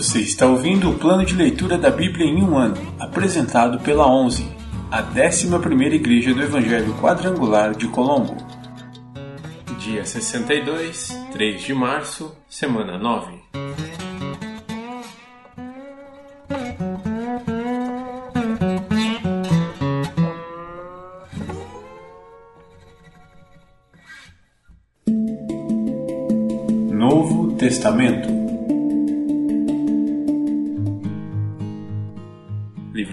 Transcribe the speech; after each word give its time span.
Você 0.00 0.20
está 0.20 0.46
ouvindo 0.46 0.88
o 0.88 0.98
plano 0.98 1.26
de 1.26 1.34
leitura 1.34 1.76
da 1.76 1.90
Bíblia 1.90 2.24
em 2.24 2.42
um 2.42 2.56
ano, 2.56 2.74
apresentado 2.98 3.78
pela 3.80 4.10
11, 4.10 4.50
a 4.90 5.02
11ª 5.02 5.92
Igreja 5.92 6.32
do 6.32 6.40
Evangelho 6.40 6.94
Quadrangular 6.94 7.74
de 7.76 7.86
Colombo. 7.86 8.34
Dia 9.78 10.02
62, 10.02 11.14
3 11.32 11.62
de 11.62 11.74
março, 11.74 12.34
semana 12.48 12.96
9. 12.96 13.40
Novo 26.90 27.52
Testamento 27.58 28.39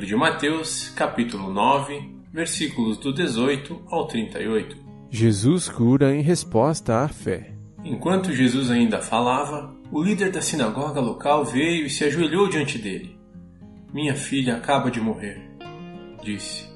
de 0.08 0.16
Mateus, 0.16 0.88
capítulo 0.96 1.52
9, 1.52 2.16
versículos 2.32 2.98
do 2.98 3.14
18 3.14 3.88
ao 3.88 4.08
38. 4.08 4.78
Jesus 5.10 5.68
cura 5.68 6.16
em 6.16 6.22
resposta 6.22 7.04
à 7.04 7.10
fé. 7.10 7.52
Enquanto 7.84 8.32
Jesus 8.32 8.72
ainda 8.72 9.02
falava, 9.02 9.76
o 9.92 10.02
líder 10.02 10.32
da 10.32 10.42
sinagoga 10.42 11.02
local 11.02 11.44
veio 11.44 11.86
e 11.86 11.90
se 11.90 12.06
ajoelhou 12.06 12.48
diante 12.48 12.78
dele. 12.78 13.20
Minha 13.94 14.16
filha 14.16 14.56
acaba 14.56 14.90
de 14.90 15.02
morrer, 15.02 15.42
disse. 16.24 16.70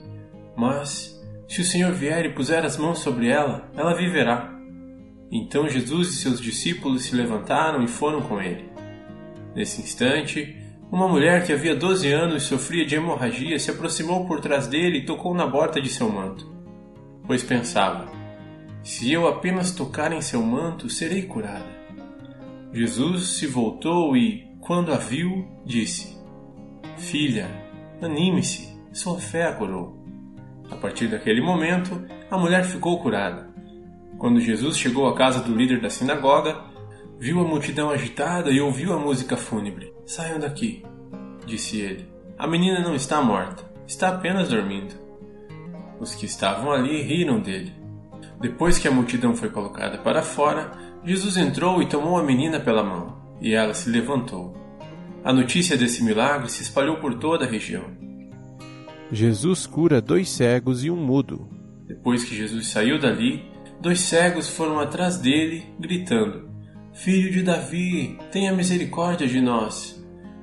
Mas, 0.58 1.18
se 1.48 1.62
o 1.62 1.66
Senhor 1.66 1.94
vier 1.94 2.26
e 2.26 2.34
puser 2.34 2.66
as 2.66 2.76
mãos 2.76 3.00
sobre 3.00 3.30
ela, 3.30 3.72
ela 3.78 3.96
viverá. 3.96 4.54
Então 5.32 5.70
Jesus 5.70 6.10
e 6.10 6.18
seus 6.18 6.42
discípulos 6.42 7.04
se 7.04 7.16
levantaram 7.16 7.82
e 7.82 7.88
foram 7.88 8.24
com 8.24 8.42
ele. 8.42 8.70
Nesse 9.56 9.82
instante, 9.82 10.61
uma 10.92 11.08
mulher 11.08 11.46
que 11.46 11.54
havia 11.54 11.74
12 11.74 12.12
anos 12.12 12.44
e 12.44 12.46
sofria 12.46 12.86
de 12.86 12.96
hemorragia 12.96 13.58
se 13.58 13.72
aproximou 13.72 14.26
por 14.28 14.42
trás 14.42 14.68
dele 14.68 14.98
e 14.98 15.06
tocou 15.06 15.34
na 15.34 15.48
borda 15.48 15.82
de 15.82 15.88
seu 15.88 16.12
manto. 16.12 16.52
Pois 17.26 17.42
pensava: 17.42 18.12
se 18.84 19.10
eu 19.10 19.26
apenas 19.26 19.72
tocar 19.72 20.12
em 20.12 20.22
seu 20.22 20.44
manto, 20.44 20.90
serei 20.90 21.24
curada. 21.24 21.80
Jesus 22.74 23.38
se 23.38 23.48
voltou 23.48 24.18
e, 24.18 24.50
quando 24.60 24.92
a 24.92 24.98
viu, 24.98 25.48
disse: 25.66 26.20
Filha, 26.98 27.50
anime-se, 28.02 28.78
sua 28.92 29.18
fé 29.18 29.46
a 29.46 29.54
curou. 29.54 29.98
A 30.70 30.76
partir 30.76 31.08
daquele 31.08 31.42
momento, 31.42 32.04
a 32.30 32.38
mulher 32.38 32.66
ficou 32.66 33.00
curada. 33.00 33.50
Quando 34.18 34.42
Jesus 34.42 34.78
chegou 34.78 35.08
à 35.08 35.16
casa 35.16 35.40
do 35.40 35.56
líder 35.56 35.80
da 35.80 35.90
sinagoga, 35.90 36.66
viu 37.18 37.40
a 37.40 37.48
multidão 37.48 37.90
agitada 37.90 38.52
e 38.52 38.60
ouviu 38.60 38.94
a 38.94 39.00
música 39.00 39.38
fúnebre. 39.38 39.92
Saiam 40.12 40.40
daqui, 40.40 40.84
disse 41.46 41.80
ele. 41.80 42.06
A 42.38 42.46
menina 42.46 42.82
não 42.82 42.94
está 42.94 43.22
morta, 43.22 43.64
está 43.88 44.10
apenas 44.10 44.50
dormindo. 44.50 44.94
Os 46.02 46.14
que 46.14 46.26
estavam 46.26 46.70
ali 46.70 47.02
riram 47.02 47.40
dele. 47.40 47.72
Depois 48.42 48.78
que 48.78 48.90
a 48.90 48.92
multidão 48.92 49.34
foi 49.34 49.50
colocada 49.50 50.00
para 50.00 50.22
fora, 50.22 50.70
Jesus 51.06 51.38
entrou 51.38 51.82
e 51.82 51.88
tomou 51.88 52.18
a 52.18 52.24
menina 52.26 52.60
pela 52.60 52.84
mão, 52.84 53.22
e 53.40 53.54
ela 53.54 53.74
se 53.74 53.90
levantou. 53.90 54.54
A 55.24 55.32
notícia 55.32 55.78
desse 55.78 56.04
milagre 56.04 56.50
se 56.50 56.62
espalhou 56.62 56.98
por 56.98 57.14
toda 57.14 57.46
a 57.46 57.50
região. 57.50 57.86
Jesus 59.14 59.66
cura 59.66 60.02
dois 60.02 60.30
cegos 60.30 60.84
e 60.84 60.92
um 60.92 60.98
mudo. 60.98 61.48
Depois 61.88 62.26
que 62.26 62.36
Jesus 62.36 62.68
saiu 62.68 63.00
dali, 63.00 63.50
dois 63.80 64.02
cegos 64.02 64.50
foram 64.50 64.78
atrás 64.78 65.16
dele, 65.16 65.64
gritando: 65.80 66.50
Filho 66.92 67.32
de 67.32 67.44
Davi, 67.44 68.20
tenha 68.30 68.54
misericórdia 68.54 69.26
de 69.26 69.40
nós. 69.40 70.01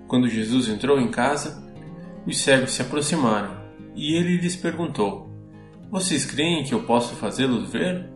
Quando 0.09 0.27
Jesus 0.27 0.70
entrou 0.70 0.98
em 0.98 1.11
casa, 1.11 1.63
os 2.27 2.39
cegos 2.39 2.73
se 2.73 2.80
aproximaram 2.80 3.58
e 3.95 4.17
ele 4.17 4.39
lhes 4.39 4.57
perguntou: 4.57 5.29
Vocês 5.91 6.24
creem 6.24 6.64
que 6.64 6.73
eu 6.73 6.83
posso 6.85 7.14
fazê-los 7.17 7.70
ver? 7.70 8.08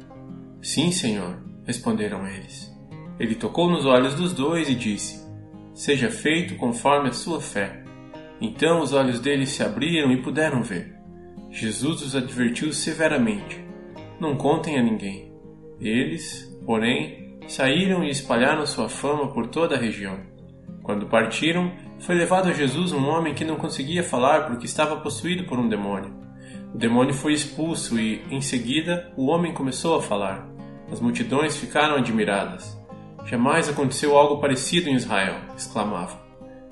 Sim, 0.62 0.90
Senhor, 0.90 1.42
responderam 1.66 2.26
eles. 2.26 2.72
Ele 3.20 3.34
tocou 3.34 3.68
nos 3.68 3.84
olhos 3.84 4.14
dos 4.14 4.32
dois 4.32 4.70
e 4.70 4.74
disse: 4.74 5.22
Seja 5.74 6.10
feito 6.10 6.56
conforme 6.56 7.10
a 7.10 7.12
sua 7.12 7.42
fé. 7.42 7.84
Então 8.40 8.80
os 8.80 8.94
olhos 8.94 9.20
deles 9.20 9.50
se 9.50 9.62
abriram 9.62 10.10
e 10.10 10.22
puderam 10.22 10.62
ver. 10.62 10.96
Jesus 11.50 12.00
os 12.00 12.16
advertiu 12.16 12.72
severamente: 12.72 13.62
Não 14.18 14.34
contem 14.34 14.78
a 14.78 14.82
ninguém. 14.82 15.30
Eles, 15.78 16.58
porém, 16.64 17.38
saíram 17.46 18.02
e 18.02 18.08
espalharam 18.08 18.64
sua 18.64 18.88
fama 18.88 19.30
por 19.32 19.48
toda 19.48 19.74
a 19.74 19.78
região. 19.78 20.31
Quando 20.82 21.06
partiram, 21.06 21.70
foi 22.00 22.16
levado 22.16 22.48
a 22.48 22.52
Jesus 22.52 22.92
um 22.92 23.06
homem 23.06 23.34
que 23.34 23.44
não 23.44 23.56
conseguia 23.56 24.02
falar 24.02 24.46
porque 24.46 24.66
estava 24.66 24.96
possuído 24.96 25.44
por 25.44 25.58
um 25.58 25.68
demônio. 25.68 26.12
O 26.74 26.78
demônio 26.78 27.14
foi 27.14 27.32
expulso 27.32 27.98
e, 28.00 28.22
em 28.30 28.40
seguida, 28.40 29.12
o 29.16 29.26
homem 29.26 29.54
começou 29.54 29.96
a 29.96 30.02
falar. 30.02 30.48
As 30.90 31.00
multidões 31.00 31.56
ficaram 31.56 31.96
admiradas. 31.96 32.76
Jamais 33.24 33.68
aconteceu 33.68 34.16
algo 34.16 34.40
parecido 34.40 34.88
em 34.88 34.94
Israel, 34.94 35.36
exclamavam. 35.56 36.18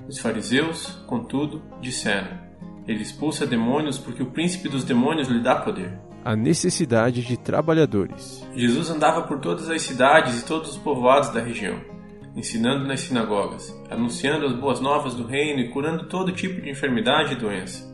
Os 0.07 0.19
fariseus, 0.19 0.87
contudo, 1.07 1.61
disseram: 1.79 2.37
Ele 2.85 3.01
expulsa 3.01 3.47
demônios 3.47 3.97
porque 3.97 4.21
o 4.21 4.31
príncipe 4.31 4.67
dos 4.67 4.83
demônios 4.83 5.29
lhe 5.29 5.41
dá 5.41 5.55
poder. 5.55 5.97
A 6.25 6.35
necessidade 6.35 7.23
de 7.23 7.37
trabalhadores. 7.37 8.45
Jesus 8.53 8.89
andava 8.89 9.21
por 9.23 9.39
todas 9.39 9.69
as 9.69 9.81
cidades 9.81 10.41
e 10.41 10.45
todos 10.45 10.71
os 10.71 10.77
povoados 10.77 11.29
da 11.29 11.39
região 11.39 11.90
ensinando 12.35 12.87
nas 12.87 13.01
sinagogas, 13.01 13.75
anunciando 13.89 14.45
as 14.45 14.53
boas 14.53 14.79
novas 14.79 15.13
do 15.13 15.25
reino 15.25 15.59
e 15.59 15.69
curando 15.69 16.07
todo 16.07 16.31
tipo 16.31 16.61
de 16.61 16.69
enfermidade 16.69 17.33
e 17.33 17.37
doença. 17.37 17.89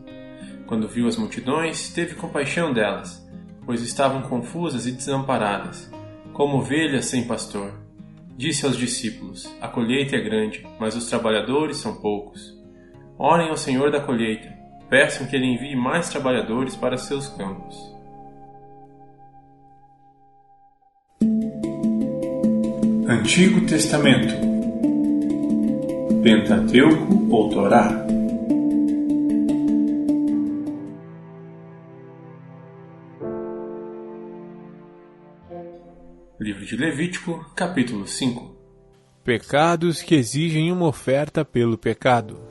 Quando 0.68 0.88
viu 0.88 1.08
as 1.08 1.18
multidões, 1.18 1.90
teve 1.94 2.16
compaixão 2.16 2.74
delas, 2.74 3.26
pois 3.66 3.82
estavam 3.82 4.22
confusas 4.24 4.86
e 4.86 4.92
desamparadas, 4.92 5.92
como 6.34 6.58
ovelhas 6.58 7.06
sem 7.06 7.26
pastor. 7.26 7.74
Disse 8.36 8.66
aos 8.66 8.78
discípulos: 8.78 9.52
A 9.62 9.68
colheita 9.68 10.16
é 10.16 10.22
grande, 10.22 10.68
mas 10.80 10.96
os 10.96 11.08
trabalhadores 11.08 11.78
são 11.78 11.96
poucos. 11.96 12.56
Orem 13.18 13.50
ao 13.50 13.58
Senhor 13.58 13.92
da 13.92 14.00
colheita, 14.00 14.54
peçam 14.90 15.26
que 15.26 15.36
ele 15.36 15.48
envie 15.48 15.76
mais 15.76 16.10
trabalhadores 16.10 16.76
para 16.76 16.98
seus 16.98 17.28
campos. 17.30 17.97
Antigo 23.10 23.66
Testamento. 23.66 24.34
Pentateuco 26.22 27.34
ou 27.34 27.50
Torá? 27.50 28.06
Livro 36.38 36.66
de 36.66 36.76
Levítico, 36.76 37.50
capítulo 37.56 38.06
5 38.06 38.54
Pecados 39.24 40.02
que 40.02 40.14
exigem 40.14 40.70
uma 40.70 40.88
oferta 40.88 41.46
pelo 41.46 41.78
pecado. 41.78 42.42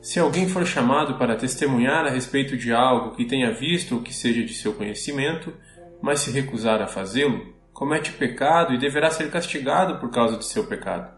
Se 0.00 0.18
alguém 0.18 0.48
for 0.48 0.64
chamado 0.64 1.18
para 1.18 1.36
testemunhar 1.36 2.06
a 2.06 2.10
respeito 2.10 2.56
de 2.56 2.72
algo 2.72 3.14
que 3.14 3.26
tenha 3.26 3.52
visto 3.52 3.96
ou 3.96 4.00
que 4.02 4.14
seja 4.14 4.42
de 4.42 4.54
seu 4.54 4.72
conhecimento, 4.72 5.52
mas 6.00 6.20
se 6.20 6.30
recusar 6.30 6.80
a 6.80 6.86
fazê-lo, 6.86 7.59
comete 7.80 8.12
pecado 8.12 8.74
e 8.74 8.78
deverá 8.78 9.10
ser 9.10 9.30
castigado 9.30 9.98
por 9.98 10.10
causa 10.10 10.36
de 10.36 10.44
seu 10.44 10.66
pecado. 10.66 11.16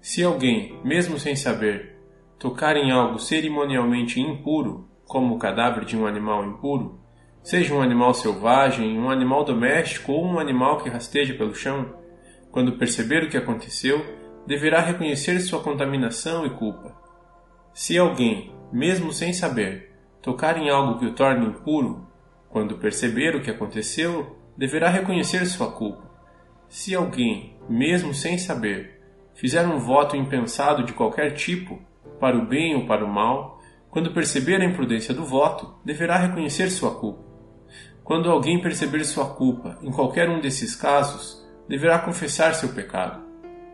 Se 0.00 0.22
alguém, 0.22 0.78
mesmo 0.84 1.18
sem 1.18 1.34
saber, 1.34 1.98
tocar 2.38 2.76
em 2.76 2.92
algo 2.92 3.18
cerimonialmente 3.18 4.20
impuro, 4.20 4.88
como 5.08 5.34
o 5.34 5.38
cadáver 5.40 5.84
de 5.84 5.96
um 5.96 6.06
animal 6.06 6.44
impuro, 6.44 7.00
seja 7.42 7.74
um 7.74 7.82
animal 7.82 8.14
selvagem, 8.14 8.96
um 8.96 9.10
animal 9.10 9.42
doméstico 9.42 10.12
ou 10.12 10.24
um 10.24 10.38
animal 10.38 10.78
que 10.78 10.88
rasteja 10.88 11.34
pelo 11.34 11.52
chão, 11.52 11.92
quando 12.52 12.78
perceber 12.78 13.24
o 13.24 13.28
que 13.28 13.36
aconteceu, 13.36 14.00
deverá 14.46 14.78
reconhecer 14.78 15.40
sua 15.40 15.64
contaminação 15.64 16.46
e 16.46 16.50
culpa. 16.50 16.96
Se 17.72 17.98
alguém, 17.98 18.54
mesmo 18.72 19.12
sem 19.12 19.32
saber, 19.32 19.92
tocar 20.22 20.56
em 20.58 20.70
algo 20.70 21.00
que 21.00 21.06
o 21.06 21.12
torne 21.12 21.44
impuro, 21.44 22.06
quando 22.48 22.78
perceber 22.78 23.34
o 23.34 23.42
que 23.42 23.50
aconteceu, 23.50 24.43
deverá 24.56 24.88
reconhecer 24.88 25.44
sua 25.46 25.70
culpa. 25.70 26.04
Se 26.68 26.94
alguém, 26.94 27.56
mesmo 27.68 28.14
sem 28.14 28.38
saber, 28.38 29.00
fizer 29.34 29.66
um 29.66 29.78
voto 29.78 30.16
impensado 30.16 30.84
de 30.84 30.92
qualquer 30.92 31.32
tipo, 31.32 31.80
para 32.20 32.36
o 32.36 32.46
bem 32.46 32.74
ou 32.74 32.86
para 32.86 33.04
o 33.04 33.12
mal, 33.12 33.60
quando 33.90 34.12
perceber 34.12 34.60
a 34.60 34.64
imprudência 34.64 35.14
do 35.14 35.24
voto, 35.24 35.74
deverá 35.84 36.16
reconhecer 36.16 36.70
sua 36.70 36.94
culpa. 36.94 37.22
Quando 38.02 38.30
alguém 38.30 38.60
perceber 38.60 39.04
sua 39.04 39.34
culpa 39.34 39.78
em 39.82 39.90
qualquer 39.90 40.28
um 40.28 40.40
desses 40.40 40.74
casos, 40.74 41.42
deverá 41.68 41.98
confessar 41.98 42.54
seu 42.54 42.70
pecado. 42.70 43.22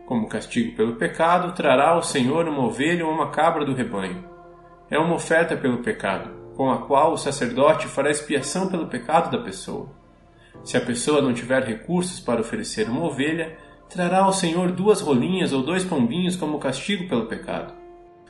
Como 0.05 0.27
castigo 0.27 0.75
pelo 0.75 0.95
pecado, 0.95 1.53
trará 1.53 1.89
ao 1.89 2.03
Senhor 2.03 2.47
uma 2.47 2.65
ovelha 2.65 3.05
ou 3.05 3.11
uma 3.11 3.29
cabra 3.31 3.65
do 3.65 3.73
rebanho. 3.73 4.23
É 4.89 4.99
uma 4.99 5.15
oferta 5.15 5.55
pelo 5.55 5.81
pecado, 5.81 6.31
com 6.55 6.69
a 6.69 6.85
qual 6.85 7.13
o 7.13 7.17
sacerdote 7.17 7.87
fará 7.87 8.11
expiação 8.11 8.67
pelo 8.67 8.87
pecado 8.87 9.31
da 9.31 9.43
pessoa. 9.43 9.89
Se 10.63 10.77
a 10.77 10.81
pessoa 10.81 11.21
não 11.21 11.33
tiver 11.33 11.63
recursos 11.63 12.19
para 12.19 12.41
oferecer 12.41 12.87
uma 12.87 13.03
ovelha, 13.03 13.57
trará 13.89 14.19
ao 14.19 14.31
Senhor 14.31 14.71
duas 14.71 15.01
rolinhas 15.01 15.51
ou 15.53 15.63
dois 15.63 15.83
pombinhos 15.83 16.35
como 16.35 16.59
castigo 16.59 17.07
pelo 17.09 17.25
pecado. 17.25 17.73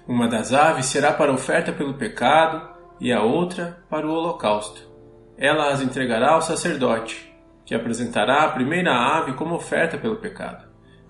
Uma 0.08 0.28
das 0.28 0.54
aves 0.54 0.88
será 0.88 1.14
para 1.14 1.32
oferta 1.32 1.72
pelo 1.72 1.94
pecado 1.94 2.70
e 3.00 3.12
a 3.12 3.22
outra 3.22 3.84
para 3.90 4.08
o 4.08 4.12
holocausto. 4.12 4.90
Ela 5.38 5.72
as 5.72 5.82
entregará 5.82 6.32
ao 6.32 6.42
sacerdote, 6.42 7.32
que 7.66 7.76
apresentará 7.76 8.44
a 8.44 8.52
primeira 8.52 8.94
ave 8.94 9.34
como 9.34 9.56
oferta 9.56 9.98
pelo 9.98 10.18
pecado. 10.18 10.66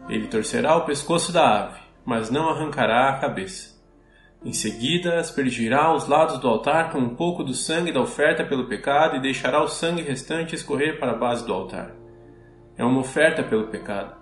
Ele 0.10 0.28
torcerá 0.28 0.76
o 0.76 0.86
pescoço 0.86 1.32
da 1.32 1.66
ave, 1.66 1.80
mas 2.06 2.30
não 2.30 2.50
arrancará 2.50 3.10
a 3.10 3.20
cabeça. 3.20 3.81
Em 4.44 4.54
seguida, 4.54 5.20
aspergirá 5.20 5.94
os 5.94 6.08
lados 6.08 6.40
do 6.40 6.48
altar 6.48 6.92
com 6.92 6.98
um 6.98 7.16
pouco 7.16 7.44
do 7.44 7.54
sangue 7.54 7.92
da 7.92 8.02
oferta 8.02 8.44
pelo 8.44 8.68
pecado 8.68 9.16
e 9.16 9.22
deixará 9.22 9.64
o 9.64 9.68
sangue 9.68 10.02
restante 10.02 10.56
escorrer 10.56 11.00
para 11.00 11.12
a 11.12 11.18
base 11.18 11.46
do 11.46 11.54
altar. 11.54 11.96
É 12.76 12.84
uma 12.84 13.02
oferta 13.02 13.44
pelo 13.44 13.68
pecado. 13.68 14.16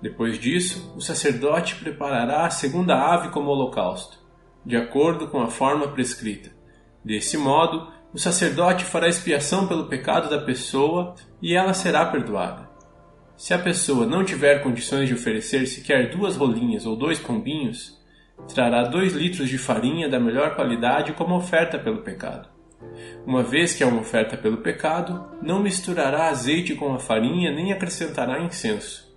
Depois 0.00 0.38
disso, 0.38 0.94
o 0.96 1.00
sacerdote 1.00 1.74
preparará 1.74 2.46
a 2.46 2.50
segunda 2.50 2.94
ave 2.94 3.30
como 3.30 3.50
holocausto, 3.50 4.20
de 4.64 4.76
acordo 4.76 5.26
com 5.26 5.42
a 5.42 5.48
forma 5.48 5.88
prescrita. 5.88 6.50
Desse 7.04 7.36
modo, 7.36 7.88
o 8.14 8.18
sacerdote 8.18 8.84
fará 8.84 9.08
expiação 9.08 9.66
pelo 9.66 9.88
pecado 9.88 10.30
da 10.30 10.40
pessoa 10.40 11.16
e 11.42 11.56
ela 11.56 11.74
será 11.74 12.06
perdoada. 12.06 12.70
Se 13.36 13.52
a 13.52 13.58
pessoa 13.58 14.06
não 14.06 14.24
tiver 14.24 14.62
condições 14.62 15.08
de 15.08 15.14
oferecer 15.14 15.66
sequer 15.66 16.10
duas 16.10 16.36
rolinhas 16.36 16.86
ou 16.86 16.94
dois 16.94 17.18
pombinhos, 17.18 17.97
trará 18.46 18.84
dois 18.84 19.12
litros 19.12 19.48
de 19.48 19.58
farinha 19.58 20.08
da 20.08 20.20
melhor 20.20 20.54
qualidade 20.54 21.12
como 21.12 21.36
oferta 21.36 21.78
pelo 21.78 22.02
pecado. 22.02 22.48
Uma 23.26 23.42
vez 23.42 23.74
que 23.74 23.82
é 23.82 23.86
uma 23.86 24.00
oferta 24.00 24.36
pelo 24.36 24.58
pecado, 24.58 25.26
não 25.42 25.60
misturará 25.60 26.28
azeite 26.28 26.74
com 26.74 26.94
a 26.94 26.98
farinha 26.98 27.50
nem 27.50 27.72
acrescentará 27.72 28.40
incenso 28.40 29.08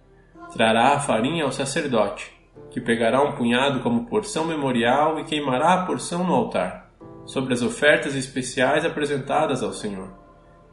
trará 0.52 0.90
a 0.90 1.00
farinha 1.00 1.46
ao 1.46 1.52
sacerdote, 1.52 2.32
que 2.70 2.82
pegará 2.82 3.24
um 3.24 3.34
punhado 3.34 3.80
como 3.80 4.06
porção 4.06 4.46
memorial 4.46 5.20
e 5.20 5.24
queimará 5.24 5.74
a 5.74 5.86
porção 5.86 6.26
no 6.26 6.34
altar, 6.34 6.92
sobre 7.26 7.54
as 7.54 7.62
ofertas 7.62 8.16
especiais 8.16 8.86
apresentadas 8.86 9.64
ao 9.64 9.74
Senhor. 9.74 10.10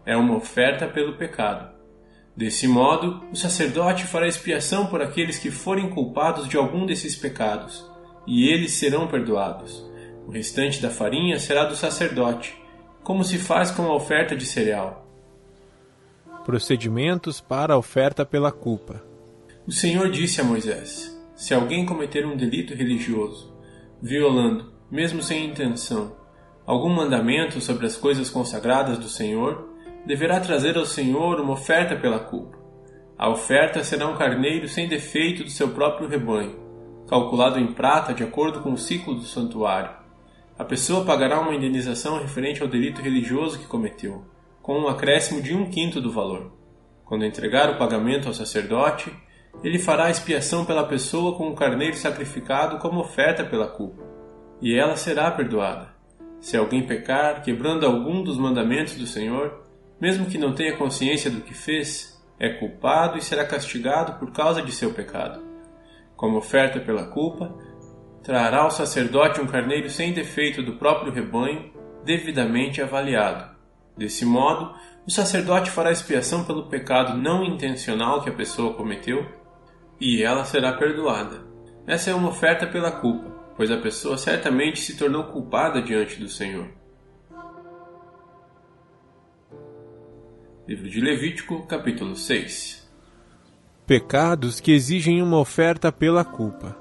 É 0.05 0.17
uma 0.17 0.37
oferta 0.37 0.87
pelo 0.87 1.17
pecado. 1.17 1.77
Desse 2.37 2.69
modo, 2.69 3.23
o 3.33 3.37
sacerdote 3.37 4.05
fará 4.05 4.27
expiação 4.27 4.87
por 4.87 5.03
aqueles 5.03 5.39
que 5.39 5.51
forem 5.51 5.91
culpados 5.91 6.49
de 6.49 6.56
algum 6.56 6.87
desses 6.87 7.17
pecados, 7.17 7.89
e 8.29 8.47
eles 8.53 8.73
serão 8.73 9.09
perdoados. 9.09 9.83
O 10.27 10.31
restante 10.31 10.83
da 10.83 10.91
farinha 10.91 11.39
será 11.39 11.65
do 11.65 11.75
sacerdote, 11.75 12.55
como 13.03 13.25
se 13.25 13.39
faz 13.39 13.71
com 13.71 13.85
a 13.85 13.95
oferta 13.95 14.37
de 14.37 14.45
cereal. 14.45 15.09
Procedimentos 16.45 17.41
para 17.41 17.73
a 17.73 17.79
oferta 17.79 18.27
pela 18.27 18.53
culpa. 18.53 19.03
O 19.67 19.73
Senhor 19.73 20.11
disse 20.11 20.43
a 20.43 20.45
Moisés: 20.45 21.19
Se 21.35 21.55
alguém 21.55 21.87
cometer 21.87 22.27
um 22.27 22.37
delito 22.37 22.75
religioso, 22.75 23.51
violando, 24.03 24.73
mesmo 24.91 25.23
sem 25.23 25.47
intenção, 25.47 26.15
algum 26.67 26.91
mandamento 26.91 27.63
sobre 27.63 27.87
as 27.87 27.97
coisas 27.97 28.29
consagradas 28.29 28.99
do 28.99 29.09
Senhor, 29.09 29.71
deverá 30.05 30.39
trazer 30.39 30.77
ao 30.77 30.85
Senhor 30.85 31.41
uma 31.41 31.55
oferta 31.55 31.97
pela 31.97 32.19
culpa. 32.19 32.59
A 33.17 33.31
oferta 33.31 33.83
será 33.83 34.07
um 34.07 34.17
carneiro 34.17 34.69
sem 34.69 34.87
defeito 34.87 35.45
do 35.45 35.51
seu 35.51 35.71
próprio 35.71 36.09
rebanho, 36.09 36.68
calculado 37.08 37.58
em 37.58 37.72
prata 37.72 38.12
de 38.12 38.22
acordo 38.22 38.60
com 38.60 38.72
o 38.72 38.78
ciclo 38.78 39.14
do 39.14 39.22
santuário. 39.22 39.90
A 40.58 40.64
pessoa 40.64 41.05
pagará 41.05 41.40
uma 41.40 41.55
indenização 41.55 42.20
referente 42.20 42.62
ao 42.62 42.69
delito 42.69 43.00
religioso 43.00 43.58
que 43.58 43.66
cometeu, 43.66 44.25
com 44.60 44.78
um 44.78 44.88
acréscimo 44.88 45.40
de 45.40 45.55
um 45.55 45.70
quinto 45.70 46.00
do 46.00 46.12
valor. 46.12 46.52
Quando 47.05 47.25
entregar 47.25 47.70
o 47.70 47.78
pagamento 47.78 48.28
ao 48.28 48.34
sacerdote, 48.34 49.10
ele 49.64 49.78
fará 49.78 50.10
expiação 50.10 50.64
pela 50.64 50.84
pessoa 50.84 51.34
com 51.34 51.44
o 51.44 51.52
um 51.52 51.55
carneiro 51.55 51.96
sacrificado 51.96 52.78
como 52.78 53.00
oferta 53.00 53.43
pela 53.43 53.66
culpa, 53.66 54.02
e 54.60 54.75
ela 54.75 54.94
será 54.94 55.31
perdoada. 55.31 55.88
Se 56.40 56.56
alguém 56.56 56.87
pecar, 56.87 57.43
quebrando 57.43 57.87
algum 57.87 58.22
dos 58.22 58.37
mandamentos 58.37 58.94
do 58.94 59.06
Senhor, 59.06 59.64
mesmo 60.00 60.26
que 60.26 60.37
não 60.37 60.55
tenha 60.55 60.76
consciência 60.76 61.31
do 61.31 61.40
que 61.40 61.55
fez, 61.55 62.22
é 62.38 62.50
culpado 62.50 63.16
e 63.16 63.22
será 63.22 63.44
castigado 63.44 64.19
por 64.19 64.31
causa 64.31 64.62
de 64.62 64.70
seu 64.70 64.93
pecado. 64.93 65.48
Como 66.19 66.37
oferta 66.37 66.81
pela 66.81 67.06
culpa, 67.06 67.55
trará 68.25 68.62
ao 68.62 68.73
sacerdote 68.73 69.41
um 69.41 69.47
carneiro 69.47 69.88
sem 69.88 70.12
defeito 70.12 70.65
do 70.65 70.73
próprio 70.73 71.12
rebanho, 71.12 71.70
devidamente 72.05 72.82
avaliado. 72.82 73.56
Desse 73.97 74.25
modo, 74.25 74.75
o 75.06 75.11
sacerdote 75.12 75.70
fará 75.70 75.93
expiação 75.93 76.43
pelo 76.43 76.67
pecado 76.67 77.17
não 77.17 77.44
intencional 77.44 78.20
que 78.20 78.29
a 78.29 78.35
pessoa 78.35 78.75
cometeu 78.75 79.25
e 80.00 80.20
ela 80.20 80.44
será 80.44 80.73
perdoada. 80.73 81.47
Essa 81.87 82.11
é 82.11 82.15
uma 82.17 82.31
oferta 82.31 82.67
pela 82.67 82.91
culpa, 82.91 83.31
pois 83.56 83.70
a 83.70 83.76
pessoa 83.76 84.19
certamente 84.19 84.81
se 84.81 84.97
tornou 84.97 85.23
culpada 85.23 85.81
diante 85.81 86.19
do 86.19 86.29
Senhor. 86.29 86.67
Livro 90.67 90.91
de 90.91 91.00
Levítico, 91.00 91.65
capítulo 91.65 92.17
6 92.17 92.88
Pecados 93.88 94.61
que 94.61 94.70
exigem 94.70 95.23
uma 95.23 95.38
oferta 95.38 95.90
pela 95.90 96.23
culpa. 96.23 96.76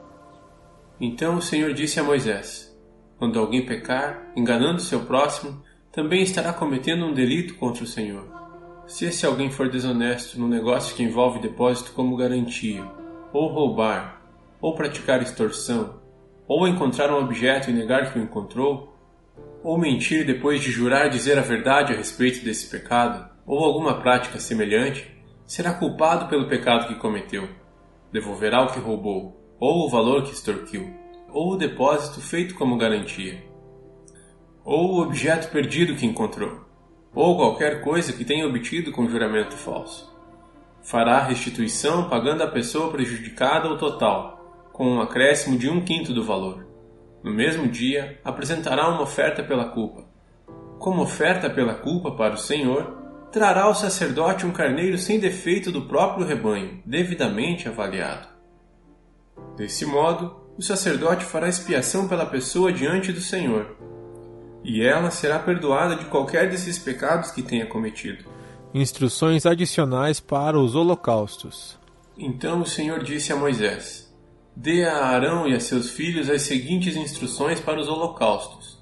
Então 0.99 1.37
o 1.37 1.41
Senhor 1.41 1.73
disse 1.73 2.01
a 2.01 2.03
Moisés: 2.03 2.77
Quando 3.17 3.39
alguém 3.39 3.65
pecar, 3.65 4.29
enganando 4.35 4.81
seu 4.81 4.99
próximo, 5.05 5.63
também 5.89 6.21
estará 6.21 6.51
cometendo 6.51 7.05
um 7.05 7.13
delito 7.13 7.55
contra 7.55 7.85
o 7.85 7.87
Senhor. 7.87 8.25
Se 8.87 9.05
esse 9.05 9.25
alguém 9.25 9.49
for 9.49 9.69
desonesto 9.69 10.37
no 10.37 10.49
negócio 10.49 10.93
que 10.97 11.01
envolve 11.01 11.39
depósito 11.39 11.93
como 11.93 12.17
garantia, 12.17 12.83
ou 13.31 13.47
roubar, 13.47 14.21
ou 14.59 14.75
praticar 14.75 15.21
extorsão, 15.21 16.01
ou 16.45 16.67
encontrar 16.67 17.09
um 17.09 17.23
objeto 17.23 17.69
e 17.69 17.73
negar 17.73 18.11
que 18.11 18.19
o 18.19 18.21
encontrou, 18.21 18.93
ou 19.63 19.77
mentir 19.77 20.25
depois 20.25 20.61
de 20.61 20.71
jurar 20.71 21.09
dizer 21.09 21.39
a 21.39 21.41
verdade 21.41 21.93
a 21.93 21.95
respeito 21.95 22.43
desse 22.43 22.67
pecado, 22.67 23.29
ou 23.45 23.63
alguma 23.63 24.01
prática 24.01 24.41
semelhante, 24.41 25.16
será 25.47 25.73
culpado 25.73 26.27
pelo 26.27 26.47
pecado 26.47 26.87
que 26.87 26.99
cometeu. 26.99 27.49
Devolverá 28.11 28.61
o 28.61 28.71
que 28.71 28.79
roubou, 28.79 29.55
ou 29.59 29.87
o 29.87 29.89
valor 29.89 30.21
que 30.21 30.33
extorquiu, 30.33 30.93
ou 31.29 31.53
o 31.53 31.57
depósito 31.57 32.21
feito 32.21 32.53
como 32.53 32.77
garantia, 32.77 33.43
ou 34.63 34.91
o 34.91 35.01
objeto 35.01 35.49
perdido 35.49 35.95
que 35.95 36.05
encontrou, 36.05 36.63
ou 37.15 37.35
qualquer 37.35 37.81
coisa 37.81 38.13
que 38.13 38.23
tenha 38.23 38.45
obtido 38.45 38.91
com 38.91 39.09
juramento 39.09 39.55
falso 39.55 40.15
fará 40.87 41.21
restituição 41.21 42.07
pagando 42.07 42.43
a 42.43 42.47
pessoa 42.47 42.89
prejudicada 42.89 43.67
o 43.67 43.77
total, 43.77 44.69
com 44.71 44.87
um 44.87 45.01
acréscimo 45.01 45.57
de 45.57 45.69
um 45.69 45.83
quinto 45.83 46.13
do 46.13 46.23
valor. 46.23 46.65
No 47.21 47.33
mesmo 47.33 47.67
dia, 47.67 48.21
apresentará 48.23 48.87
uma 48.87 49.01
oferta 49.01 49.43
pela 49.43 49.65
culpa. 49.65 50.05
Como 50.79 51.01
oferta 51.01 51.49
pela 51.49 51.73
culpa 51.73 52.11
para 52.11 52.35
o 52.35 52.37
Senhor, 52.37 53.06
trará 53.31 53.63
ao 53.63 53.75
sacerdote 53.75 54.45
um 54.45 54.51
carneiro 54.51 54.97
sem 54.97 55.19
defeito 55.19 55.71
do 55.71 55.83
próprio 55.83 56.25
rebanho, 56.25 56.81
devidamente 56.85 57.67
avaliado. 57.67 58.27
Desse 59.55 59.85
modo, 59.85 60.35
o 60.57 60.61
sacerdote 60.61 61.25
fará 61.25 61.47
expiação 61.47 62.07
pela 62.07 62.25
pessoa 62.25 62.71
diante 62.71 63.11
do 63.11 63.21
Senhor, 63.21 63.75
e 64.63 64.81
ela 64.81 65.11
será 65.11 65.39
perdoada 65.39 65.95
de 65.95 66.05
qualquer 66.05 66.49
desses 66.49 66.79
pecados 66.79 67.31
que 67.31 67.43
tenha 67.43 67.65
cometido. 67.65 68.25
Instruções 68.73 69.45
adicionais 69.45 70.19
para 70.19 70.59
os 70.59 70.75
holocaustos. 70.75 71.77
Então 72.17 72.61
o 72.61 72.65
Senhor 72.65 73.03
disse 73.03 73.31
a 73.31 73.35
Moisés: 73.35 74.13
Dê 74.55 74.83
a 74.83 75.05
Arão 75.05 75.47
e 75.47 75.53
a 75.53 75.59
seus 75.59 75.91
filhos 75.91 76.29
as 76.29 76.41
seguintes 76.41 76.95
instruções 76.95 77.59
para 77.59 77.79
os 77.79 77.87
holocaustos. 77.87 78.76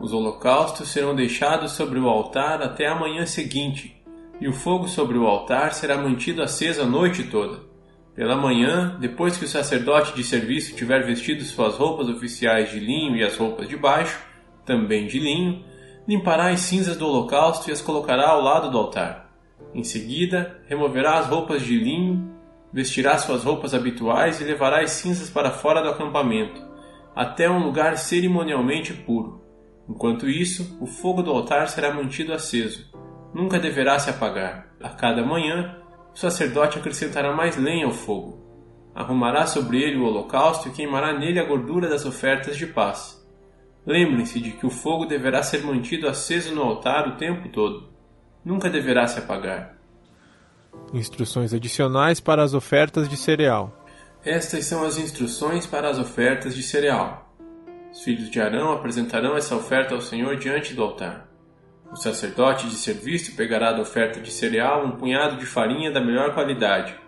Os 0.00 0.12
holocaustos 0.12 0.88
serão 0.88 1.14
deixados 1.14 1.72
sobre 1.72 1.98
o 1.98 2.08
altar 2.08 2.60
até 2.62 2.86
a 2.86 2.94
manhã 2.94 3.24
seguinte, 3.26 4.02
e 4.40 4.48
o 4.48 4.52
fogo 4.52 4.88
sobre 4.88 5.16
o 5.16 5.26
altar 5.26 5.72
será 5.72 5.96
mantido 5.96 6.42
aceso 6.42 6.82
a 6.82 6.86
noite 6.86 7.24
toda. 7.24 7.60
Pela 8.14 8.36
manhã, 8.36 8.96
depois 9.00 9.36
que 9.38 9.44
o 9.44 9.48
sacerdote 9.48 10.14
de 10.14 10.22
serviço 10.22 10.74
tiver 10.74 11.04
vestido 11.06 11.42
suas 11.44 11.76
roupas 11.76 12.08
oficiais 12.08 12.70
de 12.70 12.78
linho 12.78 13.16
e 13.16 13.22
as 13.22 13.36
roupas 13.36 13.68
de 13.68 13.76
baixo, 13.76 14.20
também 14.66 15.06
de 15.06 15.18
linho, 15.18 15.64
limpará 16.06 16.50
as 16.50 16.60
cinzas 16.60 16.96
do 16.96 17.06
holocausto 17.06 17.70
e 17.70 17.72
as 17.72 17.80
colocará 17.80 18.28
ao 18.28 18.42
lado 18.42 18.70
do 18.70 18.76
altar. 18.76 19.30
Em 19.74 19.82
seguida, 19.82 20.60
removerá 20.66 21.18
as 21.18 21.26
roupas 21.26 21.62
de 21.62 21.76
linho, 21.76 22.30
vestirá 22.72 23.16
suas 23.16 23.44
roupas 23.44 23.72
habituais 23.72 24.40
e 24.40 24.44
levará 24.44 24.80
as 24.80 24.90
cinzas 24.90 25.30
para 25.30 25.50
fora 25.50 25.82
do 25.82 25.88
acampamento, 25.88 26.60
até 27.14 27.48
um 27.48 27.64
lugar 27.64 27.96
cerimonialmente 27.96 28.92
puro. 28.92 29.41
Enquanto 29.88 30.28
isso, 30.28 30.76
o 30.80 30.86
fogo 30.86 31.22
do 31.22 31.30
altar 31.30 31.68
será 31.68 31.92
mantido 31.92 32.32
aceso, 32.32 32.90
nunca 33.34 33.58
deverá 33.58 33.98
se 33.98 34.10
apagar. 34.10 34.68
A 34.80 34.90
cada 34.90 35.24
manhã, 35.24 35.76
o 36.14 36.18
sacerdote 36.18 36.78
acrescentará 36.78 37.34
mais 37.34 37.56
lenha 37.56 37.86
ao 37.86 37.92
fogo. 37.92 38.40
Arrumará 38.94 39.46
sobre 39.46 39.82
ele 39.82 39.96
o 39.96 40.04
holocausto 40.04 40.68
e 40.68 40.72
queimará 40.72 41.18
nele 41.18 41.40
a 41.40 41.44
gordura 41.44 41.88
das 41.88 42.04
ofertas 42.04 42.56
de 42.56 42.66
paz. 42.66 43.20
Lembrem-se 43.86 44.38
de 44.38 44.52
que 44.52 44.66
o 44.66 44.70
fogo 44.70 45.06
deverá 45.06 45.42
ser 45.42 45.64
mantido 45.64 46.06
aceso 46.06 46.54
no 46.54 46.62
altar 46.62 47.08
o 47.08 47.16
tempo 47.16 47.48
todo. 47.48 47.90
Nunca 48.44 48.70
deverá 48.70 49.06
se 49.06 49.18
apagar. 49.18 49.76
Instruções 50.92 51.52
adicionais 51.52 52.20
para 52.20 52.42
as 52.42 52.54
ofertas 52.54 53.08
de 53.08 53.16
cereal. 53.16 53.84
Estas 54.24 54.66
são 54.66 54.84
as 54.84 54.98
instruções 54.98 55.66
para 55.66 55.88
as 55.90 55.98
ofertas 55.98 56.54
de 56.54 56.62
cereal. 56.62 57.31
Os 57.92 58.02
filhos 58.02 58.30
de 58.30 58.40
Arão 58.40 58.72
apresentarão 58.72 59.36
essa 59.36 59.54
oferta 59.54 59.94
ao 59.94 60.00
Senhor 60.00 60.36
diante 60.36 60.72
do 60.72 60.82
altar. 60.82 61.28
O 61.92 61.96
sacerdote 61.96 62.66
de 62.66 62.74
serviço 62.74 63.36
pegará 63.36 63.70
da 63.70 63.82
oferta 63.82 64.18
de 64.18 64.30
cereal 64.30 64.86
um 64.86 64.92
punhado 64.92 65.36
de 65.36 65.44
farinha 65.44 65.92
da 65.92 66.00
melhor 66.00 66.32
qualidade, 66.32 66.98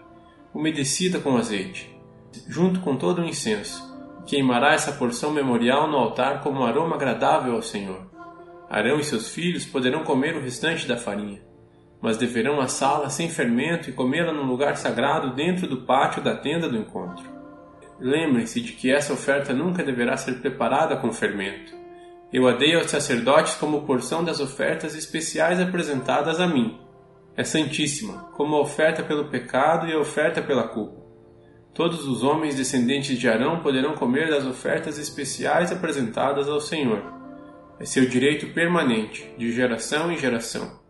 umedecida 0.53 1.19
com 1.19 1.39
azeite, 1.39 1.91
junto 2.47 2.81
com 2.81 2.97
todo 2.97 3.23
o 3.23 3.25
incenso, 3.25 3.83
e 4.21 4.25
queimará 4.25 4.75
essa 4.75 4.93
porção 4.93 5.33
memorial 5.33 5.89
no 5.89 5.97
altar 5.97 6.43
como 6.43 6.61
um 6.61 6.65
aroma 6.67 6.97
agradável 6.97 7.55
ao 7.55 7.63
Senhor. 7.63 8.07
Arão 8.69 9.01
e 9.01 9.05
seus 9.05 9.31
filhos 9.31 9.65
poderão 9.65 10.05
comer 10.05 10.37
o 10.37 10.43
restante 10.43 10.87
da 10.87 10.99
farinha, 10.99 11.41
mas 11.99 12.19
deverão 12.19 12.61
assá-la 12.61 13.09
sem 13.09 13.31
fermento 13.31 13.89
e 13.89 13.93
comê-la 13.95 14.35
num 14.35 14.45
lugar 14.45 14.77
sagrado 14.77 15.35
dentro 15.35 15.67
do 15.67 15.79
pátio 15.87 16.23
da 16.23 16.37
tenda 16.37 16.69
do 16.69 16.77
encontro. 16.77 17.25
Lembrem-se 18.01 18.61
de 18.61 18.73
que 18.73 18.91
essa 18.91 19.13
oferta 19.13 19.53
nunca 19.53 19.83
deverá 19.83 20.17
ser 20.17 20.41
preparada 20.41 20.97
com 20.97 21.13
fermento 21.13 21.85
eu 22.35 22.49
a 22.49 22.53
dei 22.53 22.75
aos 22.75 22.91
sacerdotes 22.91 23.55
como 23.55 23.87
porção 23.87 24.25
das 24.25 24.41
ofertas 24.41 24.97
especiais 24.97 25.61
apresentadas 25.61 26.41
a 26.41 26.49
mim. 26.49 26.81
É 27.37 27.45
santíssima, 27.45 28.29
como 28.33 28.57
a 28.57 28.61
oferta 28.61 29.05
pelo 29.05 29.29
pecado 29.29 29.87
e 29.87 29.93
a 29.93 30.01
oferta 30.01 30.43
pela 30.43 30.67
culpa. 30.67 31.01
Todos 31.73 32.09
os 32.09 32.25
homens 32.25 32.57
descendentes 32.57 33.17
de 33.21 33.29
Arão 33.29 33.61
poderão 33.61 33.95
comer 33.95 34.31
das 34.31 34.45
ofertas 34.45 34.99
especiais 34.99 35.71
apresentadas 35.71 36.49
ao 36.49 36.61
Senhor. 36.61 37.05
É 37.79 37.85
seu 37.85 38.05
direito 38.05 38.53
permanente, 38.53 39.33
de 39.39 39.53
geração 39.53 40.11
em 40.11 40.19
geração. 40.19 40.81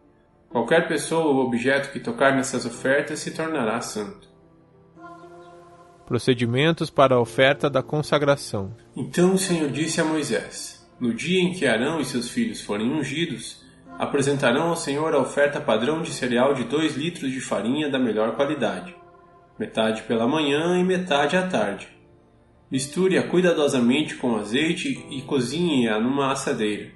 Qualquer 0.49 0.89
pessoa 0.89 1.27
ou 1.27 1.45
objeto 1.45 1.93
que 1.93 2.01
tocar 2.01 2.35
nessas 2.35 2.65
ofertas 2.65 3.19
se 3.19 3.33
tornará 3.33 3.83
santo. 3.83 4.34
Procedimentos 6.07 6.91
para 6.91 7.15
a 7.15 7.21
oferta 7.21 7.71
da 7.71 7.83
consagração. 7.83 8.75
Então 8.95 9.35
o 9.35 9.39
Senhor 9.39 9.71
disse 9.71 10.01
a 10.01 10.05
Moisés: 10.05 10.87
no 11.01 11.13
dia 11.13 11.41
em 11.41 11.53
que 11.53 11.67
Arão 11.67 12.01
e 12.01 12.05
seus 12.05 12.31
filhos 12.31 12.61
forem 12.61 12.93
ungidos, 12.93 13.65
apresentarão 13.99 14.69
ao 14.69 14.77
Senhor 14.77 15.15
a 15.15 15.19
oferta 15.19 15.61
padrão 15.61 16.03
de 16.03 16.13
cereal 16.13 16.55
de 16.55 16.65
dois 16.65 16.97
litros 16.97 17.31
de 17.31 17.41
farinha 17.41 17.89
da 17.89 17.99
melhor 17.99 18.37
qualidade, 18.37 18.95
metade 19.59 20.03
pela 20.03 20.27
manhã 20.27 20.79
e 20.79 20.85
metade 20.85 21.37
à 21.37 21.47
tarde. 21.47 21.89
Misture-a 22.71 23.23
cuidadosamente 23.23 24.17
com 24.17 24.37
azeite 24.37 25.07
e 25.11 25.23
cozinhe-a 25.23 26.01
numa 26.01 26.33
assadeira. 26.33 26.91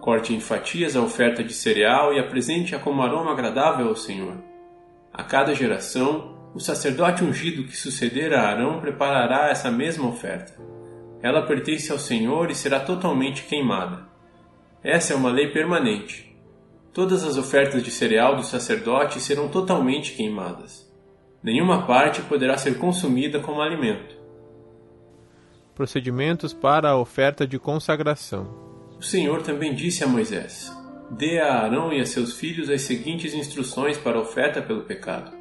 Corte 0.00 0.34
em 0.34 0.40
fatias 0.40 0.96
a 0.96 1.02
oferta 1.02 1.42
de 1.42 1.52
cereal 1.52 2.12
e 2.12 2.18
apresente-a 2.18 2.78
como 2.78 3.02
aroma 3.02 3.32
agradável 3.32 3.88
ao 3.88 3.96
Senhor. 3.96 4.36
A 5.12 5.22
cada 5.22 5.54
geração, 5.54 6.34
o 6.54 6.60
sacerdote 6.60 7.24
ungido 7.24 7.64
que 7.64 7.76
suceder 7.76 8.32
a 8.32 8.48
Arão 8.48 8.80
preparará 8.80 9.50
essa 9.50 9.70
mesma 9.70 10.08
oferta 10.08 10.54
ela 11.24 11.40
pertence 11.40 11.90
ao 11.90 11.98
Senhor 11.98 12.50
e 12.50 12.54
será 12.54 12.78
totalmente 12.78 13.44
queimada. 13.44 14.06
Essa 14.82 15.14
é 15.14 15.16
uma 15.16 15.32
lei 15.32 15.50
permanente. 15.50 16.36
Todas 16.92 17.24
as 17.24 17.38
ofertas 17.38 17.82
de 17.82 17.90
cereal 17.90 18.36
do 18.36 18.42
sacerdote 18.42 19.18
serão 19.18 19.48
totalmente 19.48 20.12
queimadas. 20.12 20.86
Nenhuma 21.42 21.86
parte 21.86 22.20
poderá 22.20 22.58
ser 22.58 22.76
consumida 22.76 23.40
como 23.40 23.62
alimento. 23.62 24.14
Procedimentos 25.74 26.52
para 26.52 26.90
a 26.90 26.98
oferta 26.98 27.46
de 27.46 27.58
consagração. 27.58 28.54
O 28.98 29.02
Senhor 29.02 29.40
também 29.40 29.74
disse 29.74 30.04
a 30.04 30.06
Moisés: 30.06 30.70
Dê 31.10 31.40
a 31.40 31.54
Arão 31.54 31.90
e 31.90 32.02
a 32.02 32.06
seus 32.06 32.36
filhos 32.36 32.68
as 32.68 32.82
seguintes 32.82 33.32
instruções 33.32 33.96
para 33.96 34.18
a 34.18 34.20
oferta 34.20 34.60
pelo 34.60 34.82
pecado 34.82 35.33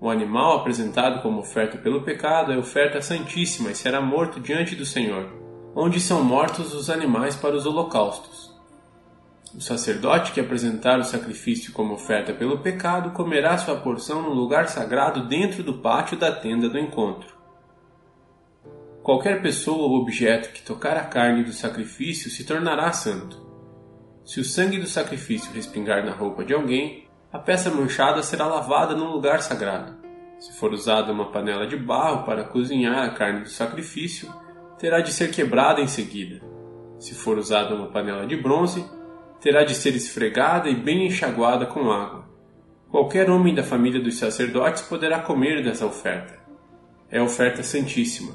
o 0.00 0.10
animal 0.10 0.58
apresentado 0.58 1.22
como 1.22 1.40
oferta 1.40 1.78
pelo 1.78 2.02
pecado 2.02 2.52
é 2.52 2.58
oferta 2.58 3.00
santíssima 3.00 3.70
e 3.70 3.74
será 3.74 4.00
morto 4.00 4.40
diante 4.40 4.74
do 4.74 4.84
Senhor, 4.84 5.32
onde 5.74 6.00
são 6.00 6.22
mortos 6.22 6.74
os 6.74 6.90
animais 6.90 7.36
para 7.36 7.54
os 7.54 7.64
holocaustos. 7.64 8.52
O 9.56 9.60
sacerdote 9.60 10.32
que 10.32 10.40
apresentar 10.40 10.98
o 10.98 11.04
sacrifício 11.04 11.72
como 11.72 11.94
oferta 11.94 12.32
pelo 12.32 12.58
pecado 12.58 13.12
comerá 13.12 13.56
sua 13.56 13.76
porção 13.76 14.20
no 14.20 14.34
lugar 14.34 14.68
sagrado 14.68 15.28
dentro 15.28 15.62
do 15.62 15.74
pátio 15.74 16.18
da 16.18 16.32
tenda 16.32 16.68
do 16.68 16.78
encontro. 16.78 17.34
Qualquer 19.00 19.40
pessoa 19.42 19.86
ou 19.86 20.00
objeto 20.00 20.52
que 20.52 20.62
tocar 20.62 20.96
a 20.96 21.04
carne 21.04 21.44
do 21.44 21.52
sacrifício 21.52 22.30
se 22.30 22.44
tornará 22.44 22.90
santo. 22.92 23.44
Se 24.24 24.40
o 24.40 24.44
sangue 24.44 24.78
do 24.78 24.86
sacrifício 24.86 25.52
respingar 25.52 26.04
na 26.04 26.12
roupa 26.12 26.44
de 26.44 26.52
alguém, 26.52 27.03
a 27.34 27.38
peça 27.40 27.68
manchada 27.68 28.22
será 28.22 28.46
lavada 28.46 28.94
num 28.94 29.10
lugar 29.10 29.42
sagrado. 29.42 29.92
Se 30.38 30.52
for 30.52 30.72
usada 30.72 31.10
uma 31.10 31.32
panela 31.32 31.66
de 31.66 31.76
barro 31.76 32.24
para 32.24 32.44
cozinhar 32.44 33.02
a 33.02 33.10
carne 33.10 33.40
do 33.40 33.48
sacrifício, 33.48 34.32
terá 34.78 35.00
de 35.00 35.12
ser 35.12 35.32
quebrada 35.32 35.80
em 35.80 35.88
seguida. 35.88 36.40
Se 36.96 37.12
for 37.12 37.36
usada 37.36 37.74
uma 37.74 37.88
panela 37.88 38.24
de 38.24 38.36
bronze, 38.36 38.88
terá 39.40 39.64
de 39.64 39.74
ser 39.74 39.96
esfregada 39.96 40.68
e 40.68 40.76
bem 40.76 41.08
enxaguada 41.08 41.66
com 41.66 41.90
água. 41.90 42.24
Qualquer 42.88 43.28
homem 43.28 43.52
da 43.52 43.64
família 43.64 44.00
dos 44.00 44.16
sacerdotes 44.16 44.82
poderá 44.82 45.18
comer 45.18 45.60
dessa 45.60 45.84
oferta. 45.84 46.38
É 47.10 47.20
oferta 47.20 47.64
santíssima. 47.64 48.32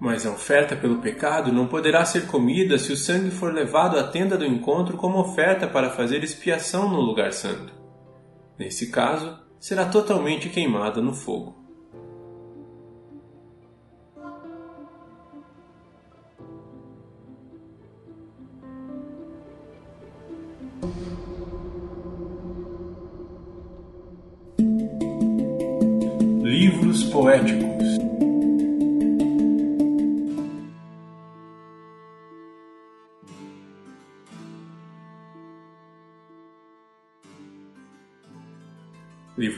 Mas 0.00 0.26
a 0.26 0.32
oferta 0.32 0.74
pelo 0.74 0.98
pecado 0.98 1.52
não 1.52 1.68
poderá 1.68 2.04
ser 2.04 2.26
comida 2.26 2.76
se 2.76 2.92
o 2.92 2.96
sangue 2.96 3.30
for 3.30 3.54
levado 3.54 3.96
à 3.96 4.02
tenda 4.02 4.36
do 4.36 4.44
encontro 4.44 4.96
como 4.96 5.20
oferta 5.20 5.68
para 5.68 5.90
fazer 5.90 6.24
expiação 6.24 6.88
no 6.88 7.00
lugar 7.00 7.32
santo. 7.32 7.81
Nesse 8.58 8.90
caso, 8.90 9.38
será 9.58 9.86
totalmente 9.86 10.48
queimada 10.48 11.00
no 11.00 11.14
fogo. 11.14 11.54
Livros 26.42 27.04
poéticos 27.04 27.91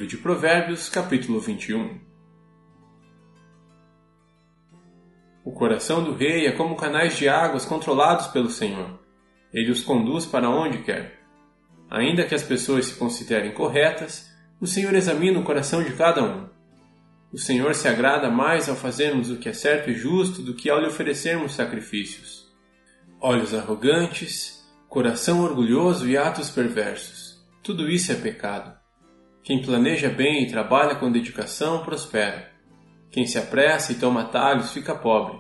Livro 0.05 0.17
de 0.17 0.23
Provérbios, 0.23 0.89
capítulo 0.91 1.41
21 1.41 1.99
O 5.43 5.51
coração 5.51 6.05
do 6.05 6.15
rei 6.15 6.47
é 6.47 6.53
como 6.53 6.77
canais 6.77 7.17
de 7.17 7.27
águas 7.27 7.65
controlados 7.65 8.27
pelo 8.27 8.51
Senhor. 8.51 9.01
Ele 9.51 9.71
os 9.71 9.83
conduz 9.83 10.27
para 10.27 10.51
onde 10.51 10.83
quer. 10.83 11.21
Ainda 11.91 12.27
que 12.27 12.35
as 12.35 12.43
pessoas 12.43 12.85
se 12.87 12.97
considerem 12.97 13.53
corretas, 13.53 14.31
o 14.61 14.67
Senhor 14.67 14.95
examina 14.95 15.41
o 15.41 15.45
coração 15.45 15.83
de 15.83 15.95
cada 15.95 16.23
um. 16.23 16.51
O 17.33 17.39
Senhor 17.39 17.75
se 17.75 17.89
agrada 17.89 18.31
mais 18.31 18.69
ao 18.69 18.77
fazermos 18.77 19.31
o 19.31 19.39
que 19.39 19.49
é 19.49 19.55
certo 19.55 19.89
e 19.89 19.95
justo 19.95 20.43
do 20.43 20.53
que 20.53 20.69
ao 20.69 20.81
lhe 20.81 20.87
oferecermos 20.87 21.55
sacrifícios. 21.55 22.53
Olhos 23.19 23.55
arrogantes, 23.55 24.63
coração 24.87 25.43
orgulhoso 25.43 26.07
e 26.07 26.15
atos 26.15 26.51
perversos. 26.51 27.43
Tudo 27.63 27.89
isso 27.89 28.13
é 28.13 28.17
pecado. 28.17 28.84
Quem 29.45 29.61
planeja 29.61 30.09
bem 30.09 30.43
e 30.43 30.47
trabalha 30.47 30.95
com 30.95 31.13
dedicação 31.13 31.85
prospera. 31.85 32.51
Quem 33.11 33.27
se 33.27 33.37
apressa 33.37 33.93
e 33.93 33.97
toma 33.97 34.23
atalhos 34.23 34.73
fica 34.73 34.95
pobre. 34.95 35.39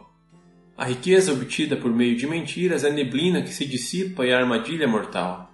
A 0.76 0.84
riqueza 0.84 1.32
obtida 1.32 1.74
por 1.74 1.90
meio 1.90 2.14
de 2.14 2.26
mentiras 2.26 2.84
é 2.84 2.90
neblina 2.90 3.40
que 3.40 3.54
se 3.54 3.64
dissipa 3.64 4.26
e 4.26 4.30
a 4.30 4.38
armadilha 4.38 4.86
mortal. 4.86 5.50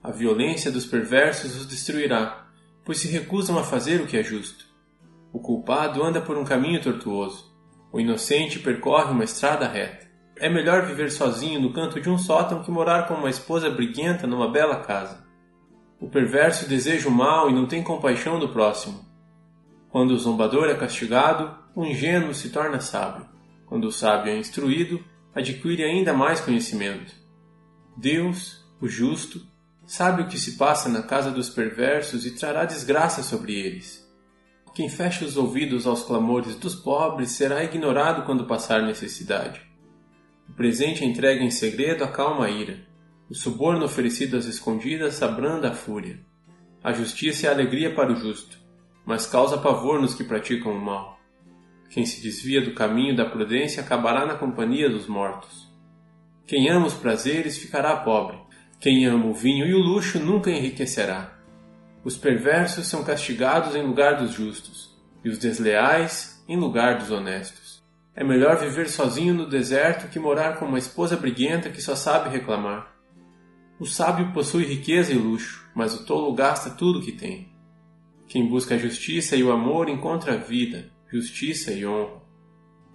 A 0.00 0.12
violência 0.12 0.70
dos 0.70 0.86
perversos 0.86 1.56
os 1.56 1.66
destruirá, 1.66 2.46
pois 2.84 2.98
se 2.98 3.08
recusam 3.08 3.58
a 3.58 3.64
fazer 3.64 4.00
o 4.00 4.06
que 4.06 4.16
é 4.16 4.22
justo. 4.22 4.66
O 5.32 5.40
culpado 5.40 6.00
anda 6.00 6.20
por 6.20 6.38
um 6.38 6.44
caminho 6.44 6.80
tortuoso. 6.80 7.52
O 7.90 7.98
inocente 7.98 8.60
percorre 8.60 9.10
uma 9.10 9.24
estrada 9.24 9.66
reta. 9.66 10.06
É 10.36 10.48
melhor 10.48 10.86
viver 10.86 11.10
sozinho 11.10 11.60
no 11.60 11.72
canto 11.72 12.00
de 12.00 12.08
um 12.08 12.18
sótão 12.18 12.62
que 12.62 12.70
morar 12.70 13.08
com 13.08 13.14
uma 13.14 13.30
esposa 13.30 13.68
briguenta 13.68 14.28
numa 14.28 14.48
bela 14.48 14.76
casa. 14.76 15.23
O 16.00 16.08
perverso 16.08 16.68
deseja 16.68 17.08
o 17.08 17.12
mal 17.12 17.48
e 17.48 17.52
não 17.52 17.66
tem 17.66 17.82
compaixão 17.82 18.38
do 18.38 18.48
próximo. 18.48 19.04
Quando 19.90 20.10
o 20.10 20.18
zombador 20.18 20.68
é 20.68 20.74
castigado, 20.74 21.56
o 21.74 21.84
ingênuo 21.84 22.34
se 22.34 22.50
torna 22.50 22.80
sábio. 22.80 23.26
Quando 23.66 23.84
o 23.84 23.92
sábio 23.92 24.32
é 24.32 24.36
instruído, 24.36 25.02
adquire 25.34 25.84
ainda 25.84 26.12
mais 26.12 26.40
conhecimento. 26.40 27.14
Deus, 27.96 28.64
o 28.80 28.88
justo, 28.88 29.40
sabe 29.86 30.22
o 30.22 30.26
que 30.26 30.38
se 30.38 30.56
passa 30.56 30.88
na 30.88 31.02
casa 31.02 31.30
dos 31.30 31.48
perversos 31.48 32.26
e 32.26 32.32
trará 32.32 32.64
desgraça 32.64 33.22
sobre 33.22 33.54
eles. 33.54 34.04
Quem 34.74 34.88
fecha 34.88 35.24
os 35.24 35.36
ouvidos 35.36 35.86
aos 35.86 36.02
clamores 36.02 36.56
dos 36.56 36.74
pobres 36.74 37.30
será 37.30 37.62
ignorado 37.62 38.24
quando 38.24 38.46
passar 38.46 38.82
necessidade. 38.82 39.60
O 40.48 40.52
presente 40.52 41.04
entregue 41.04 41.44
em 41.44 41.50
segredo 41.50 42.02
acalma 42.02 42.46
a 42.46 42.50
ira. 42.50 42.80
O 43.30 43.34
suborno 43.34 43.86
oferecido 43.86 44.36
às 44.36 44.44
escondidas 44.44 45.22
abranda 45.22 45.70
a 45.70 45.74
fúria. 45.74 46.20
A 46.82 46.92
justiça 46.92 47.46
é 47.46 47.50
alegria 47.50 47.94
para 47.94 48.12
o 48.12 48.16
justo, 48.16 48.58
mas 49.06 49.26
causa 49.26 49.56
pavor 49.56 49.98
nos 49.98 50.14
que 50.14 50.22
praticam 50.22 50.72
o 50.72 50.80
mal. 50.80 51.18
Quem 51.88 52.04
se 52.04 52.20
desvia 52.20 52.60
do 52.60 52.74
caminho 52.74 53.16
da 53.16 53.24
prudência 53.24 53.82
acabará 53.82 54.26
na 54.26 54.34
companhia 54.34 54.90
dos 54.90 55.06
mortos. 55.06 55.72
Quem 56.46 56.68
ama 56.68 56.86
os 56.86 56.92
prazeres 56.92 57.56
ficará 57.56 57.96
pobre. 57.96 58.38
Quem 58.78 59.06
ama 59.06 59.26
o 59.26 59.32
vinho 59.32 59.66
e 59.66 59.72
o 59.72 59.78
luxo 59.78 60.18
nunca 60.18 60.50
enriquecerá. 60.50 61.38
Os 62.04 62.18
perversos 62.18 62.86
são 62.86 63.02
castigados 63.02 63.74
em 63.74 63.82
lugar 63.82 64.18
dos 64.18 64.32
justos, 64.32 64.94
e 65.24 65.30
os 65.30 65.38
desleais 65.38 66.44
em 66.46 66.58
lugar 66.58 66.98
dos 66.98 67.10
honestos. 67.10 67.82
É 68.14 68.22
melhor 68.22 68.58
viver 68.58 68.90
sozinho 68.90 69.32
no 69.32 69.48
deserto 69.48 70.10
que 70.10 70.18
morar 70.18 70.58
com 70.58 70.66
uma 70.66 70.78
esposa 70.78 71.16
briguenta 71.16 71.70
que 71.70 71.80
só 71.80 71.96
sabe 71.96 72.28
reclamar. 72.28 72.93
O 73.78 73.86
sábio 73.86 74.32
possui 74.32 74.64
riqueza 74.64 75.12
e 75.12 75.18
luxo, 75.18 75.68
mas 75.74 75.94
o 75.94 76.06
tolo 76.06 76.32
gasta 76.32 76.70
tudo 76.70 77.00
que 77.00 77.10
tem. 77.10 77.52
Quem 78.28 78.48
busca 78.48 78.76
a 78.76 78.78
justiça 78.78 79.34
e 79.34 79.42
o 79.42 79.50
amor 79.50 79.88
encontra 79.88 80.34
a 80.34 80.36
vida, 80.36 80.92
justiça 81.10 81.72
e 81.72 81.84
honra. 81.84 82.22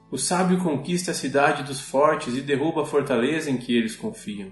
O 0.09 0.17
sábio 0.17 0.63
conquista 0.63 1.11
a 1.11 1.13
cidade 1.13 1.63
dos 1.63 1.81
fortes 1.81 2.35
e 2.35 2.41
derruba 2.41 2.83
a 2.83 2.85
fortaleza 2.85 3.51
em 3.51 3.57
que 3.57 3.75
eles 3.75 3.95
confiam. 3.95 4.51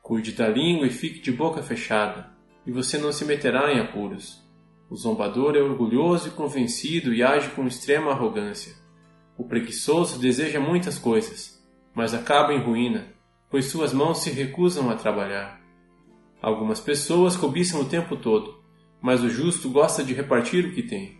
Cuide 0.00 0.32
da 0.32 0.48
língua 0.48 0.86
e 0.86 0.90
fique 0.90 1.20
de 1.20 1.32
boca 1.32 1.62
fechada, 1.62 2.30
e 2.64 2.70
você 2.70 2.96
não 2.96 3.12
se 3.12 3.24
meterá 3.24 3.72
em 3.72 3.80
apuros. 3.80 4.42
O 4.88 4.96
zombador 4.96 5.56
é 5.56 5.60
orgulhoso 5.60 6.28
e 6.28 6.32
convencido 6.32 7.12
e 7.12 7.22
age 7.22 7.50
com 7.50 7.66
extrema 7.66 8.12
arrogância. 8.12 8.74
O 9.36 9.44
preguiçoso 9.44 10.18
deseja 10.18 10.58
muitas 10.58 10.98
coisas, 10.98 11.62
mas 11.94 12.14
acaba 12.14 12.52
em 12.52 12.62
ruína, 12.62 13.08
pois 13.50 13.66
suas 13.66 13.92
mãos 13.92 14.22
se 14.22 14.30
recusam 14.30 14.88
a 14.88 14.94
trabalhar. 14.94 15.60
Algumas 16.40 16.80
pessoas 16.80 17.36
cobiçam 17.36 17.80
o 17.80 17.84
tempo 17.84 18.16
todo, 18.16 18.62
mas 19.02 19.22
o 19.22 19.28
justo 19.28 19.68
gosta 19.68 20.02
de 20.04 20.14
repartir 20.14 20.64
o 20.64 20.72
que 20.72 20.82
tem. 20.82 21.18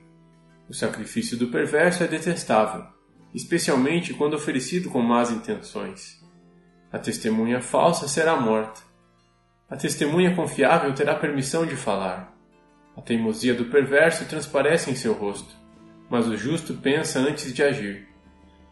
O 0.69 0.73
sacrifício 0.73 1.37
do 1.37 1.49
perverso 1.49 2.05
é 2.05 2.07
detestável, 2.07 2.87
especialmente 3.35 4.15
quando 4.15 4.35
oferecido 4.35 4.89
com 4.89 5.03
más 5.03 5.31
intenções. 5.31 6.21
A 6.93 6.99
testemunha 6.99 7.61
falsa 7.61 8.07
será 8.09 8.37
morta. 8.37 8.81
A 9.69 9.77
testemunha 9.77 10.35
confiável 10.35 10.93
terá 10.95 11.15
permissão 11.15 11.67
de 11.67 11.77
falar. 11.77 12.37
A 12.97 13.01
teimosia 13.01 13.55
do 13.55 13.67
perverso 13.67 14.25
transparece 14.27 14.91
em 14.91 14.95
seu 14.95 15.13
rosto, 15.13 15.55
mas 16.09 16.27
o 16.27 16.37
justo 16.37 16.75
pensa 16.75 17.21
antes 17.21 17.53
de 17.55 17.63
agir. 17.63 18.09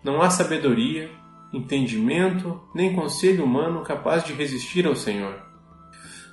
Não 0.02 0.20
há 0.20 0.30
sabedoria, 0.30 1.10
entendimento, 1.52 2.60
nem 2.74 2.94
conselho 2.94 3.44
humano 3.44 3.82
capaz 3.82 4.24
de 4.24 4.32
resistir 4.32 4.86
ao 4.86 4.94
Senhor. 4.94 5.42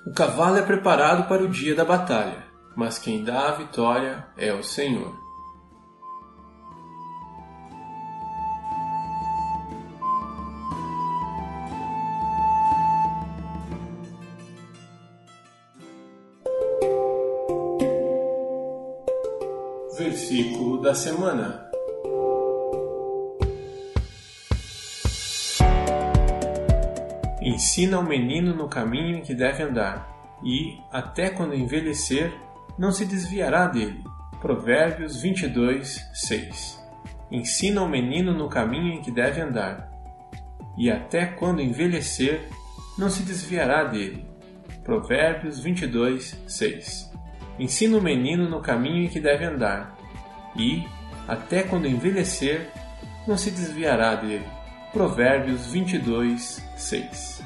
O 0.06 0.14
cavalo 0.14 0.58
é 0.58 0.62
preparado 0.62 1.28
para 1.28 1.44
o 1.44 1.50
dia 1.50 1.74
da 1.74 1.84
batalha, 1.84 2.46
mas 2.76 3.00
quem 3.00 3.24
dá 3.24 3.50
a 3.50 3.52
vitória 3.54 4.28
é 4.38 4.54
o 4.54 4.64
Senhor. 4.64 5.14
Versículo 19.98 20.82
da 20.82 20.94
semana. 20.94 21.65
Ensina 27.56 28.00
o 28.00 28.04
menino 28.04 28.54
no 28.54 28.68
caminho 28.68 29.16
em 29.16 29.22
que 29.22 29.34
deve 29.34 29.64
andar, 29.64 30.14
e, 30.44 30.78
até 30.92 31.30
quando 31.30 31.56
envelhecer, 31.56 32.34
não 32.78 32.92
se 32.92 33.06
desviará 33.06 33.66
dele. 33.66 34.04
Provérbios 34.42 35.22
22, 35.22 36.06
6 36.14 36.86
Ensina 37.32 37.82
o 37.82 37.88
menino 37.88 38.34
no 38.34 38.50
caminho 38.50 38.96
em 38.96 39.02
que 39.02 39.10
deve 39.10 39.40
andar, 39.40 39.90
e 40.78 40.92
até 40.92 41.28
quando 41.28 41.62
envelhecer, 41.62 42.50
não 42.98 43.10
se 43.10 43.24
desviará 43.24 43.86
dele. 43.86 44.28
Provérbios 44.84 45.58
22, 45.58 46.38
6 46.46 47.14
Ensina 47.58 47.98
o 47.98 48.02
menino 48.02 48.50
no 48.50 48.60
caminho 48.60 49.06
em 49.06 49.08
que 49.08 49.22
deve 49.22 49.46
andar, 49.46 49.96
e, 50.58 50.86
até 51.26 51.64
quando 51.64 51.88
envelhecer, 51.88 52.70
não 53.26 53.38
se 53.38 53.50
desviará 53.50 54.14
dele. 54.16 54.46
Provérbios 54.92 55.68
22, 55.68 56.62
6 56.76 57.46